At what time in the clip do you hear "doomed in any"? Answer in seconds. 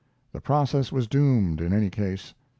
1.05-1.91